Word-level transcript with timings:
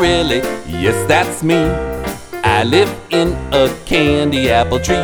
Willie. 0.00 0.40
Yes, 0.66 0.96
that's 1.06 1.42
me. 1.42 1.60
I 2.42 2.64
live 2.64 2.90
in 3.10 3.28
a 3.52 3.68
candy 3.84 4.50
apple 4.50 4.80
tree. 4.80 4.96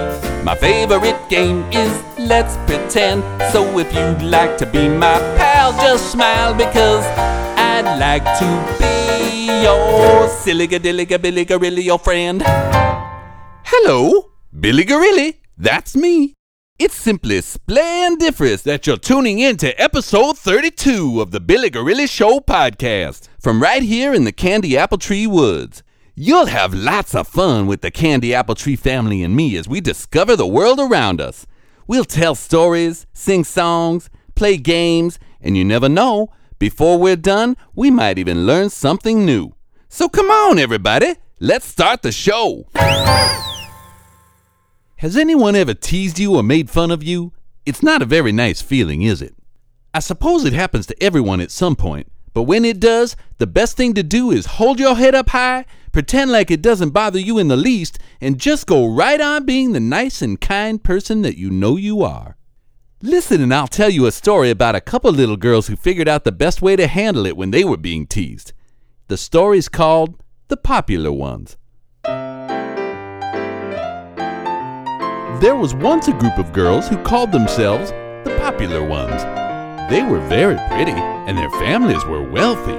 My 0.43 0.57
favorite 0.57 1.21
game 1.29 1.65
is 1.71 1.93
Let's 2.19 2.57
Pretend. 2.67 3.23
So 3.53 3.79
if 3.79 3.93
you'd 3.93 4.23
like 4.23 4.57
to 4.57 4.67
be 4.67 4.89
my 4.89 5.19
pal, 5.37 5.73
just 5.73 6.13
smile 6.13 6.55
because 6.55 7.05
I'd 7.59 7.99
like 7.99 8.25
to 8.41 8.49
be 8.79 9.63
your 9.63 10.29
silly 10.29 10.67
gadilliga 10.67 11.21
Billy 11.21 11.45
Gorilli, 11.45 11.85
your 11.85 11.99
friend. 11.99 12.43
Hello, 13.65 14.31
Billy 14.59 14.85
Gorilli. 14.85 15.37
That's 15.59 15.95
me. 15.95 16.33
It's 16.79 16.95
simply 16.95 17.41
splendiferous 17.41 18.63
that 18.63 18.87
you're 18.87 18.99
tuning 18.99 19.39
in 19.39 19.57
to 19.59 19.79
episode 19.81 20.39
32 20.39 21.21
of 21.21 21.31
the 21.31 21.41
Billy 21.41 21.71
Gorilli 21.71 22.09
Show 22.09 22.41
podcast 22.41 23.29
from 23.47 23.63
right 23.63 23.85
here 23.85 24.13
in 24.13 24.25
the 24.25 24.33
Candy 24.33 24.77
Apple 24.77 24.99
Tree 24.99 25.25
Woods. 25.25 25.85
You'll 26.17 26.47
have 26.47 26.75
lots 26.75 27.15
of 27.15 27.29
fun 27.29 27.69
with 27.69 27.81
the 27.81 27.93
Candy 27.93 28.35
Apple 28.35 28.57
Tree 28.57 28.75
family 28.75 29.23
and 29.23 29.37
me 29.37 29.57
as 29.57 29.69
we 29.69 29.81
discover 29.81 30.35
the 30.35 30.49
world 30.49 30.81
around 30.81 31.21
us. 31.21 31.47
We'll 31.87 32.05
tell 32.05 32.35
stories, 32.35 33.07
sing 33.13 33.45
songs, 33.45 34.11
play 34.35 34.57
games, 34.57 35.21
and 35.41 35.57
you 35.57 35.65
never 35.65 35.89
know, 35.89 36.33
before 36.59 36.99
we're 36.99 37.15
done, 37.15 37.57
we 37.73 37.89
might 37.89 38.19
even 38.19 38.47
learn 38.47 38.69
something 38.69 39.25
new. 39.25 39.55
So 39.89 40.09
come 40.09 40.29
on, 40.29 40.59
everybody, 40.59 41.15
let's 41.39 41.67
start 41.67 42.03
the 42.03 42.11
show. 42.11 42.67
Has 44.97 45.17
anyone 45.17 45.55
ever 45.55 45.75
teased 45.75 46.19
you 46.19 46.35
or 46.35 46.43
made 46.43 46.69
fun 46.69 46.91
of 46.91 47.05
you? 47.05 47.33
It's 47.65 47.81
not 47.81 48.03
a 48.03 48.07
very 48.07 48.33
nice 48.33 48.61
feeling, 48.61 49.03
is 49.03 49.23
it? 49.23 49.37
I 49.95 50.01
suppose 50.01 50.45
it 50.45 50.53
happens 50.53 50.87
to 50.87 51.01
everyone 51.01 51.41
at 51.41 51.53
some 51.53 51.77
point, 51.77 52.11
but 52.37 52.43
when 52.43 52.67
it 52.67 52.79
does, 52.81 53.17
the 53.39 53.47
best 53.47 53.79
thing 53.79 53.95
to 53.95 54.03
do 54.03 54.31
is 54.31 54.45
hold 54.45 54.79
your 54.79 54.95
head 54.95 55.15
up 55.15 55.31
high, 55.31 55.65
pretend 55.91 56.31
like 56.31 56.51
it 56.51 56.61
doesn't 56.61 56.91
bother 56.91 57.19
you 57.19 57.39
in 57.39 57.49
the 57.49 57.57
least, 57.57 57.99
and 58.21 58.39
just 58.39 58.67
go 58.67 58.87
right 58.87 59.23
on 59.23 59.47
being 59.47 59.73
the 59.73 59.81
nice 59.81 60.21
and 60.21 60.39
kind 60.39 60.85
person 60.85 61.23
that 61.23 61.39
you 61.39 61.49
know 61.49 61.79
you 61.79 62.03
are. 62.03 62.37
Listen, 63.01 63.41
and 63.41 63.55
I'll 63.55 63.67
tell 63.67 63.89
you 63.89 64.05
a 64.05 64.13
story 64.13 64.51
about 64.51 64.75
a 64.75 64.83
couple 64.83 65.11
little 65.13 65.39
girls 65.39 65.69
who 65.69 65.77
figured 65.77 66.09
out 66.09 66.25
the 66.25 66.31
best 66.31 66.61
way 66.61 66.77
to 66.77 66.87
handle 66.87 67.25
it 67.25 67.39
when 67.39 67.53
they 67.53 67.65
were 67.65 67.79
being 67.79 68.07
teased. 68.07 68.53
The 69.09 69.17
story's 69.17 69.71
called 69.71 70.23
The 70.49 70.59
Popular 70.59 71.13
Ones. 71.13 71.57
There 75.41 75.57
was 75.57 75.75
once 75.75 76.09
a 76.09 76.13
group 76.13 76.37
of 76.37 76.53
girls 76.53 76.87
who 76.87 77.03
called 77.03 77.33
themselves 77.33 77.93
the 78.29 78.37
popular 78.39 78.87
ones. 78.87 79.23
They 79.89 80.03
were 80.03 80.21
very 80.29 80.59
pretty 80.69 81.16
and 81.27 81.37
their 81.37 81.51
families 81.51 82.05
were 82.05 82.23
wealthy. 82.23 82.79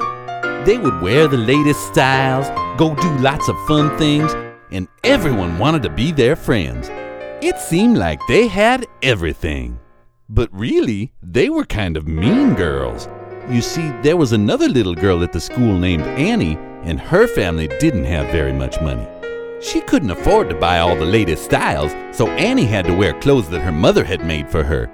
They 0.65 0.77
would 0.77 1.01
wear 1.01 1.27
the 1.27 1.37
latest 1.37 1.87
styles, 1.87 2.47
go 2.77 2.95
do 2.95 3.17
lots 3.19 3.47
of 3.47 3.55
fun 3.67 3.97
things, 3.97 4.33
and 4.71 4.87
everyone 5.03 5.59
wanted 5.59 5.83
to 5.83 5.89
be 5.89 6.11
their 6.11 6.35
friends. 6.35 6.89
It 7.41 7.59
seemed 7.59 7.97
like 7.97 8.19
they 8.27 8.47
had 8.47 8.85
everything. 9.03 9.79
But 10.29 10.49
really, 10.51 11.13
they 11.21 11.49
were 11.49 11.65
kind 11.65 11.95
of 11.95 12.07
mean 12.07 12.55
girls. 12.55 13.07
You 13.49 13.61
see, 13.61 13.89
there 14.01 14.17
was 14.17 14.33
another 14.33 14.67
little 14.67 14.95
girl 14.95 15.23
at 15.23 15.31
the 15.31 15.39
school 15.39 15.77
named 15.77 16.03
Annie, 16.03 16.57
and 16.83 16.99
her 16.99 17.27
family 17.27 17.67
didn't 17.79 18.05
have 18.05 18.31
very 18.31 18.51
much 18.51 18.81
money. 18.81 19.07
She 19.61 19.81
couldn't 19.81 20.11
afford 20.11 20.49
to 20.49 20.55
buy 20.55 20.79
all 20.79 20.95
the 20.95 21.05
latest 21.05 21.45
styles, 21.45 21.93
so 22.15 22.27
Annie 22.31 22.65
had 22.65 22.85
to 22.85 22.95
wear 22.95 23.19
clothes 23.21 23.49
that 23.49 23.61
her 23.61 23.71
mother 23.71 24.03
had 24.03 24.25
made 24.25 24.49
for 24.49 24.63
her. 24.63 24.89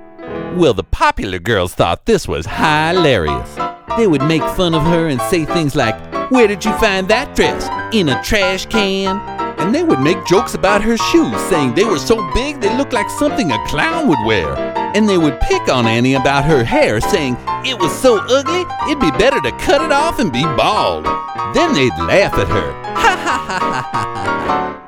Well, 0.55 0.75
the 0.75 0.83
popular 0.83 1.39
girls 1.39 1.73
thought 1.73 2.05
this 2.05 2.27
was 2.27 2.45
hilarious. 2.45 3.55
They 3.97 4.05
would 4.05 4.21
make 4.21 4.43
fun 4.55 4.75
of 4.75 4.83
her 4.83 5.07
and 5.07 5.19
say 5.23 5.45
things 5.45 5.75
like, 5.75 5.95
Where 6.29 6.47
did 6.47 6.63
you 6.63 6.71
find 6.77 7.07
that 7.07 7.35
dress? 7.35 7.67
In 7.91 8.09
a 8.09 8.23
trash 8.23 8.67
can? 8.67 9.17
And 9.59 9.73
they 9.73 9.81
would 9.81 9.99
make 9.99 10.23
jokes 10.27 10.53
about 10.53 10.83
her 10.83 10.95
shoes, 10.95 11.41
saying 11.49 11.73
they 11.73 11.85
were 11.85 11.97
so 11.97 12.17
big 12.35 12.61
they 12.61 12.75
looked 12.77 12.93
like 12.93 13.09
something 13.09 13.51
a 13.51 13.65
clown 13.65 14.07
would 14.07 14.23
wear. 14.27 14.55
And 14.95 15.09
they 15.09 15.17
would 15.17 15.39
pick 15.41 15.69
on 15.69 15.87
Annie 15.87 16.13
about 16.13 16.45
her 16.45 16.63
hair, 16.63 17.01
saying 17.01 17.35
it 17.65 17.79
was 17.79 17.91
so 17.91 18.19
ugly 18.19 18.63
it'd 18.85 19.01
be 19.01 19.09
better 19.17 19.41
to 19.41 19.51
cut 19.57 19.81
it 19.81 19.91
off 19.91 20.19
and 20.19 20.31
be 20.31 20.43
bald. 20.43 21.05
Then 21.55 21.73
they'd 21.73 21.97
laugh 21.97 22.33
at 22.35 22.47
her. 22.47 22.83
Ha 22.93 23.17
ha 23.17 23.37
ha 23.37 23.59
ha 23.59 23.83
ha 23.91 24.13
ha. 24.13 24.83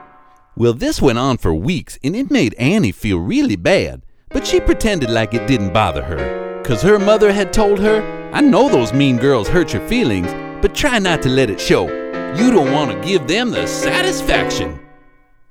Well, 0.56 0.74
this 0.74 1.02
went 1.02 1.18
on 1.18 1.38
for 1.38 1.54
weeks, 1.54 1.98
and 2.04 2.16
it 2.16 2.30
made 2.30 2.54
Annie 2.54 2.92
feel 2.92 3.20
really 3.20 3.56
bad. 3.56 4.05
But 4.36 4.46
she 4.46 4.60
pretended 4.60 5.10
like 5.10 5.34
it 5.34 5.48
didn't 5.48 5.72
bother 5.72 6.04
her. 6.04 6.62
Cause 6.62 6.82
her 6.82 7.00
mother 7.00 7.32
had 7.32 7.54
told 7.54 7.80
her, 7.80 8.02
I 8.34 8.42
know 8.42 8.68
those 8.68 8.92
mean 8.92 9.16
girls 9.16 9.48
hurt 9.48 9.72
your 9.72 9.88
feelings, 9.88 10.28
but 10.62 10.76
try 10.76 11.00
not 11.00 11.22
to 11.22 11.30
let 11.30 11.50
it 11.50 11.58
show. 11.58 11.88
You 12.36 12.52
don't 12.52 12.74
want 12.74 12.92
to 12.92 13.00
give 13.08 13.28
them 13.30 13.50
the 13.50 13.66
satisfaction. 13.66 14.78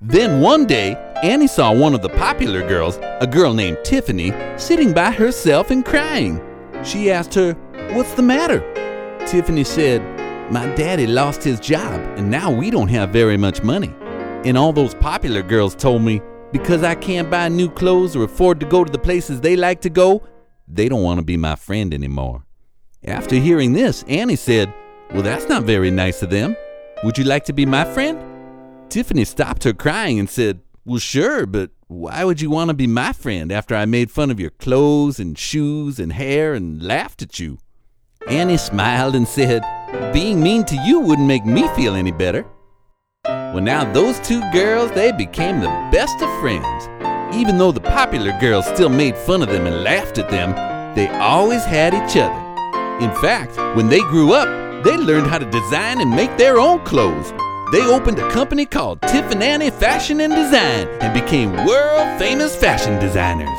Then 0.02 0.42
one 0.42 0.66
day, 0.66 0.96
Annie 1.22 1.46
saw 1.46 1.72
one 1.72 1.94
of 1.94 2.02
the 2.02 2.10
popular 2.10 2.60
girls, 2.68 2.98
a 3.22 3.26
girl 3.26 3.54
named 3.54 3.78
Tiffany, 3.84 4.34
sitting 4.58 4.92
by 4.92 5.12
herself 5.12 5.70
and 5.70 5.82
crying. 5.82 6.38
She 6.84 7.10
asked 7.10 7.32
her, 7.36 7.54
What's 7.94 8.12
the 8.12 8.22
matter? 8.22 8.60
Tiffany 9.26 9.64
said, 9.64 10.02
My 10.52 10.66
daddy 10.74 11.06
lost 11.06 11.42
his 11.42 11.58
job, 11.58 12.02
and 12.18 12.30
now 12.30 12.50
we 12.50 12.68
don't 12.70 12.88
have 12.88 13.08
very 13.08 13.38
much 13.38 13.62
money. 13.62 13.94
And 14.44 14.58
all 14.58 14.74
those 14.74 14.94
popular 14.94 15.42
girls 15.42 15.74
told 15.74 16.02
me, 16.02 16.20
because 16.54 16.84
I 16.84 16.94
can't 16.94 17.28
buy 17.28 17.48
new 17.48 17.68
clothes 17.68 18.14
or 18.14 18.22
afford 18.22 18.60
to 18.60 18.66
go 18.66 18.84
to 18.84 18.92
the 18.92 18.96
places 18.96 19.40
they 19.40 19.56
like 19.56 19.80
to 19.80 19.90
go, 19.90 20.22
they 20.68 20.88
don't 20.88 21.02
want 21.02 21.18
to 21.18 21.24
be 21.24 21.36
my 21.36 21.56
friend 21.56 21.92
anymore. 21.92 22.44
After 23.04 23.34
hearing 23.34 23.72
this, 23.72 24.04
Annie 24.06 24.36
said, 24.36 24.72
Well, 25.12 25.22
that's 25.22 25.48
not 25.48 25.64
very 25.64 25.90
nice 25.90 26.22
of 26.22 26.30
them. 26.30 26.56
Would 27.02 27.18
you 27.18 27.24
like 27.24 27.44
to 27.46 27.52
be 27.52 27.66
my 27.66 27.84
friend? 27.84 28.20
Tiffany 28.88 29.24
stopped 29.24 29.64
her 29.64 29.72
crying 29.72 30.20
and 30.20 30.30
said, 30.30 30.60
Well, 30.84 31.00
sure, 31.00 31.44
but 31.44 31.72
why 31.88 32.22
would 32.22 32.40
you 32.40 32.50
want 32.50 32.68
to 32.68 32.74
be 32.74 32.86
my 32.86 33.12
friend 33.12 33.50
after 33.50 33.74
I 33.74 33.84
made 33.84 34.12
fun 34.12 34.30
of 34.30 34.38
your 34.38 34.50
clothes 34.50 35.18
and 35.18 35.36
shoes 35.36 35.98
and 35.98 36.12
hair 36.12 36.54
and 36.54 36.80
laughed 36.80 37.20
at 37.20 37.40
you? 37.40 37.58
Annie 38.28 38.58
smiled 38.58 39.16
and 39.16 39.26
said, 39.26 39.64
Being 40.12 40.40
mean 40.40 40.62
to 40.66 40.76
you 40.76 41.00
wouldn't 41.00 41.26
make 41.26 41.44
me 41.44 41.66
feel 41.74 41.96
any 41.96 42.12
better. 42.12 42.46
Well, 43.54 43.62
now 43.62 43.84
those 43.92 44.18
two 44.18 44.40
girls, 44.50 44.90
they 44.90 45.12
became 45.12 45.60
the 45.60 45.68
best 45.92 46.20
of 46.20 46.40
friends. 46.40 46.88
Even 47.36 47.56
though 47.56 47.70
the 47.70 47.80
popular 47.80 48.36
girls 48.40 48.66
still 48.66 48.88
made 48.88 49.16
fun 49.16 49.42
of 49.42 49.48
them 49.48 49.68
and 49.68 49.84
laughed 49.84 50.18
at 50.18 50.28
them, 50.28 50.56
they 50.96 51.06
always 51.20 51.64
had 51.64 51.94
each 51.94 52.16
other. 52.16 52.34
In 53.00 53.12
fact, 53.22 53.56
when 53.76 53.88
they 53.88 54.00
grew 54.00 54.32
up, 54.32 54.82
they 54.82 54.96
learned 54.96 55.28
how 55.28 55.38
to 55.38 55.48
design 55.48 56.00
and 56.00 56.10
make 56.10 56.36
their 56.36 56.58
own 56.58 56.84
clothes. 56.84 57.32
They 57.70 57.86
opened 57.86 58.18
a 58.18 58.28
company 58.32 58.66
called 58.66 59.00
Tiffany 59.02 59.70
Fashion 59.70 60.20
and 60.20 60.34
Design 60.34 60.88
and 61.00 61.14
became 61.14 61.52
world 61.64 62.18
famous 62.18 62.56
fashion 62.56 62.98
designers. 62.98 63.56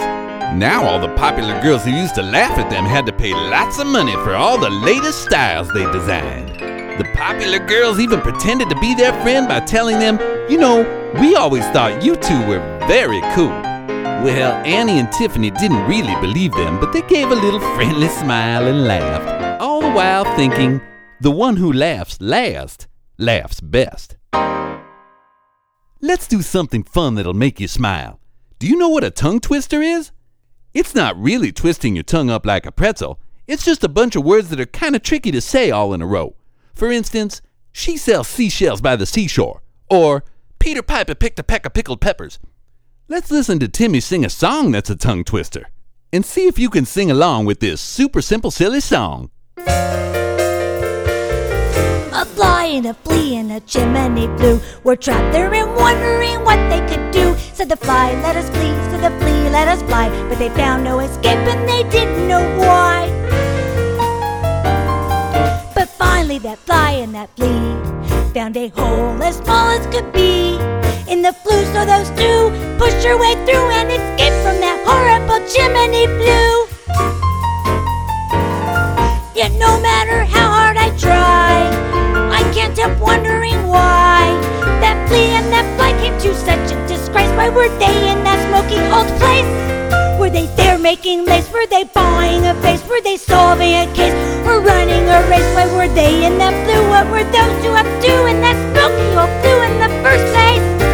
Now 0.60 0.84
all 0.84 1.00
the 1.00 1.16
popular 1.16 1.62
girls 1.62 1.86
who 1.86 1.92
used 1.92 2.16
to 2.16 2.22
laugh 2.22 2.58
at 2.58 2.70
them 2.70 2.84
had 2.84 3.06
to 3.06 3.14
pay 3.14 3.32
lots 3.32 3.80
of 3.80 3.88
money 3.88 4.14
for 4.26 4.36
all 4.36 4.58
the 4.58 4.70
latest 4.70 5.24
styles 5.24 5.70
they 5.70 5.90
designed. 5.94 6.75
The 6.98 7.12
popular 7.14 7.60
girls 7.60 8.00
even 8.00 8.22
pretended 8.22 8.70
to 8.70 8.80
be 8.80 8.96
their 8.96 9.12
friend 9.22 9.48
by 9.48 9.60
telling 9.60 10.00
them, 10.00 10.18
you 10.50 10.58
know, 10.58 10.84
we 11.20 11.36
always 11.36 11.66
thought 11.68 12.04
you 12.04 12.16
two 12.16 12.40
were 12.48 12.60
very 12.88 13.20
cool. 13.34 13.50
Well, 14.24 14.54
Annie 14.66 15.00
and 15.00 15.12
Tiffany 15.12 15.52
didn't 15.52 15.86
really 15.88 16.16
believe 16.22 16.54
them, 16.54 16.80
but 16.80 16.94
they 16.94 17.02
gave 17.02 17.32
a 17.32 17.36
little 17.36 17.60
friendly 17.76 18.08
smile 18.08 18.66
and 18.68 18.86
laughed, 18.86 19.62
all 19.62 19.82
the 19.82 19.92
while 19.92 20.24
thinking, 20.36 20.80
the 21.20 21.32
one 21.32 21.58
who 21.58 21.74
laughs 21.74 22.18
last 22.22 22.88
laughs 23.18 23.60
best. 23.60 24.18
Let's 26.02 26.28
do 26.28 26.42
something 26.42 26.84
fun 26.84 27.16
that'll 27.16 27.34
make 27.34 27.60
you 27.60 27.68
smile. 27.68 28.20
Do 28.58 28.68
you 28.68 28.78
know 28.78 28.90
what 28.90 29.04
a 29.04 29.12
tongue 29.12 29.40
twister 29.40 29.82
is? 29.82 30.12
It's 30.74 30.96
not 30.96 31.18
really 31.18 31.52
twisting 31.52 31.96
your 31.96 32.04
tongue 32.04 32.30
up 32.30 32.46
like 32.46 32.66
a 32.66 32.72
pretzel. 32.72 33.20
It's 33.48 33.66
just 33.66 33.84
a 33.84 33.90
bunch 33.90 34.16
of 34.16 34.24
words 34.24 34.50
that 34.50 34.60
are 34.60 34.66
kind 34.66 34.96
of 34.96 35.04
tricky 35.04 35.32
to 35.32 35.42
say 35.42 35.72
all 35.72 35.94
in 35.94 36.02
a 36.02 36.06
row. 36.06 36.36
For 36.76 36.92
instance, 36.92 37.42
she 37.72 37.96
sells 37.96 38.28
seashells 38.28 38.82
by 38.82 38.98
the 38.98 39.06
seashore, 39.06 39.62
or 39.90 40.26
Peter 40.60 40.82
Piper 40.82 41.16
picked 41.16 41.40
a 41.40 41.44
peck 41.44 41.66
of 41.66 41.74
pickled 41.74 42.02
peppers. 42.02 42.38
Let's 43.08 43.32
listen 43.32 43.60
to 43.60 43.68
Timmy 43.70 44.02
sing 44.02 44.26
a 44.26 44.30
song 44.30 44.72
that's 44.72 44.90
a 44.90 44.96
tongue 44.96 45.24
twister, 45.24 45.68
and 46.12 46.26
see 46.26 46.48
if 46.48 46.60
you 46.60 46.70
can 46.70 46.86
sing 46.86 47.10
along 47.10 47.46
with 47.46 47.62
this 47.62 47.80
super 47.80 48.22
simple 48.22 48.52
silly 48.52 48.82
song. 48.82 49.30
A 52.18 52.26
fly 52.26 52.66
and 52.66 52.88
a 52.88 52.94
flea 52.94 53.38
and 53.38 53.52
a 53.54 53.62
chimney 53.62 54.28
flue 54.38 54.60
were 54.84 54.98
trapped 54.98 55.32
there 55.32 55.54
and 55.54 55.76
wondering 55.76 56.44
what 56.44 56.58
they 56.70 56.80
could 56.88 57.12
do. 57.12 57.36
Said 57.54 57.70
the 57.70 57.78
fly, 57.78 58.14
let 58.22 58.36
us 58.36 58.50
flee, 58.50 58.74
said 58.90 59.02
the 59.02 59.12
flea, 59.20 59.50
let 59.50 59.68
us 59.70 59.82
fly. 59.84 60.10
But 60.28 60.40
they 60.40 60.50
found 60.50 60.84
no 60.84 61.00
escape 61.00 61.38
and 61.38 61.70
they 61.70 61.84
didn't 61.90 62.28
know 62.28 62.42
why. 62.60 63.25
Billy 66.36 66.50
that 66.50 66.60
fly 66.60 66.92
and 66.92 67.16
that 67.16 67.30
flea 67.38 68.34
found 68.34 68.58
a 68.58 68.68
hole 68.70 69.24
as 69.24 69.38
small 69.38 69.70
as 69.70 69.86
could 69.88 70.12
be 70.12 70.58
in 71.08 71.22
the 71.22 71.32
flue, 71.32 71.64
so 71.72 71.86
those 71.86 72.10
two 72.20 72.52
pushed 72.78 73.06
her 73.06 73.18
way 73.18 73.36
through 73.46 73.70
and 73.72 73.88
escaped 73.88 74.36
from 74.44 74.60
that 74.60 74.76
horrible 74.84 75.40
chimney 75.48 76.08
flue. 76.20 76.68
Yet 79.34 79.52
no 79.54 79.80
matter 79.80 80.26
how 80.26 80.52
hard 80.52 80.76
I 80.76 80.90
try, 80.98 81.70
I 82.32 82.42
can't 82.54 82.78
help 82.78 83.00
wondering 83.00 83.68
why 83.68 84.36
that 84.82 85.08
flea 85.08 85.40
and 85.40 85.48
that 85.54 85.66
fly 85.78 85.92
came 86.02 86.20
to 86.20 86.36
such 86.36 86.72
a 86.72 86.88
disgrace. 86.88 87.32
Why 87.38 87.48
were 87.48 87.70
they 87.80 88.12
in 88.12 88.24
that 88.26 88.40
smoky 88.50 88.82
old 88.92 89.08
place? 89.20 89.75
Were 90.26 90.32
they 90.32 90.48
there 90.58 90.80
making 90.80 91.24
lace? 91.26 91.48
Were 91.52 91.68
they 91.68 91.84
buying 91.84 92.48
a 92.48 92.56
vase? 92.56 92.84
Were 92.88 93.00
they 93.00 93.16
solving 93.16 93.76
a 93.76 93.86
case? 93.94 94.12
Or 94.48 94.60
running 94.60 95.08
a 95.08 95.22
race? 95.30 95.46
Why 95.54 95.68
were 95.78 95.88
they 95.94 96.26
in 96.26 96.40
that 96.40 96.66
blue? 96.66 96.90
What 96.90 97.06
were 97.14 97.24
those 97.26 97.64
two 97.64 97.70
up 97.70 97.86
to 97.86 98.26
in 98.26 98.42
that 98.42 98.58
smoky 98.74 99.06
old 99.22 99.30
blue 99.44 99.62
in 99.70 99.78
the 99.78 99.90
first 100.02 100.26
place? 100.34 100.85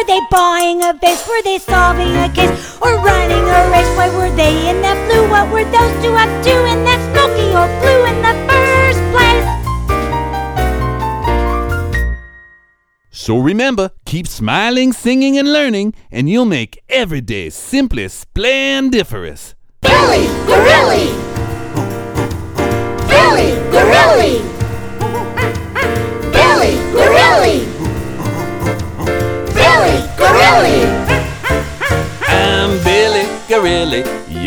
Were 0.00 0.06
they 0.06 0.20
buying 0.30 0.82
a 0.82 0.94
vase? 0.94 1.28
Were 1.28 1.42
they 1.42 1.58
solving 1.58 2.16
a 2.16 2.30
case? 2.32 2.78
Or 2.80 2.96
running 3.04 3.44
a 3.44 3.70
race? 3.70 3.86
Why 3.98 4.08
were 4.16 4.34
they 4.34 4.70
in 4.70 4.80
that 4.80 4.96
blue? 5.06 5.28
What 5.28 5.52
were 5.52 5.64
those 5.64 5.92
two 6.02 6.14
up 6.14 6.42
to 6.42 6.66
in 6.72 6.84
that 6.84 7.00
smoky 7.12 7.52
old 7.52 7.68
blue 7.82 8.06
in 8.08 8.22
the 8.24 8.32
first 8.48 9.02
place? 9.12 9.44
So 13.10 13.36
remember, 13.36 13.90
keep 14.06 14.26
smiling, 14.26 14.94
singing, 14.94 15.36
and 15.36 15.52
learning, 15.52 15.92
and 16.10 16.30
you'll 16.30 16.46
make 16.46 16.82
every 16.88 17.20
day 17.20 17.50
simply 17.50 18.08
splendiferous. 18.08 19.54
Billy 19.82 20.28
Gorilli! 20.48 21.12
Billy 23.06 23.52
Gorilli! 23.70 24.59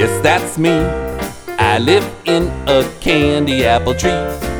Yes, 0.03 0.21
that's 0.21 0.57
me. 0.57 0.71
I 1.59 1.77
live 1.79 2.03
in 2.25 2.49
a 2.67 2.83
candy 2.99 3.65
apple 3.65 3.95
tree. 3.95 4.11